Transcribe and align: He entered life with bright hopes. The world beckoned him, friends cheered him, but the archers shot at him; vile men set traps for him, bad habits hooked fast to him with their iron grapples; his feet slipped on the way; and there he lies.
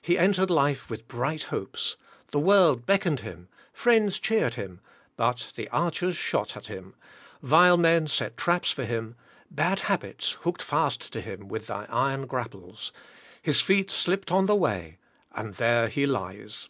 He 0.00 0.18
entered 0.18 0.50
life 0.50 0.90
with 0.90 1.06
bright 1.06 1.44
hopes. 1.44 1.96
The 2.32 2.40
world 2.40 2.84
beckoned 2.84 3.20
him, 3.20 3.46
friends 3.72 4.18
cheered 4.18 4.54
him, 4.56 4.80
but 5.16 5.52
the 5.54 5.68
archers 5.68 6.16
shot 6.16 6.56
at 6.56 6.66
him; 6.66 6.96
vile 7.42 7.76
men 7.76 8.08
set 8.08 8.36
traps 8.36 8.72
for 8.72 8.84
him, 8.84 9.14
bad 9.52 9.78
habits 9.82 10.32
hooked 10.40 10.62
fast 10.62 11.12
to 11.12 11.20
him 11.20 11.46
with 11.46 11.68
their 11.68 11.86
iron 11.94 12.26
grapples; 12.26 12.90
his 13.40 13.60
feet 13.60 13.88
slipped 13.92 14.32
on 14.32 14.46
the 14.46 14.56
way; 14.56 14.98
and 15.30 15.54
there 15.54 15.86
he 15.86 16.06
lies. 16.06 16.68